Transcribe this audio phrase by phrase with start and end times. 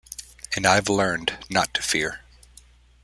[0.55, 2.21] And I have learned not to fear.